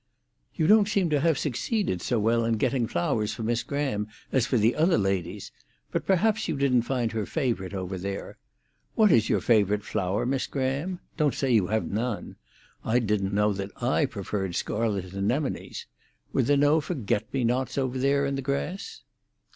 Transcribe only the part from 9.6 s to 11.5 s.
flower, Miss Graham? Don't